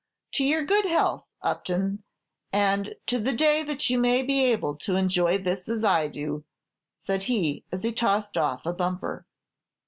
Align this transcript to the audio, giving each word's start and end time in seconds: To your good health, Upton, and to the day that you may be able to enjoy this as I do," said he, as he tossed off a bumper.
To 0.31 0.43
your 0.43 0.63
good 0.65 0.85
health, 0.85 1.27
Upton, 1.43 2.01
and 2.51 2.95
to 3.05 3.19
the 3.19 3.33
day 3.33 3.61
that 3.61 3.87
you 3.91 3.99
may 3.99 4.23
be 4.23 4.43
able 4.45 4.75
to 4.77 4.95
enjoy 4.95 5.37
this 5.37 5.69
as 5.69 5.83
I 5.83 6.07
do," 6.07 6.43
said 6.97 7.21
he, 7.25 7.65
as 7.71 7.83
he 7.83 7.91
tossed 7.91 8.35
off 8.35 8.65
a 8.65 8.73
bumper. 8.73 9.27